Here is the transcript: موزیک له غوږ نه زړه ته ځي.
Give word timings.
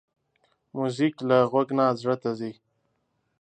موزیک 0.75 1.15
له 1.29 1.37
غوږ 1.51 1.69
نه 1.77 1.85
زړه 1.99 2.15
ته 2.21 2.29
ځي. 2.39 2.51